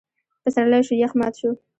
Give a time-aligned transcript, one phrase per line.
[0.43, 1.49] پسرلی شو؛ يخ مات شو.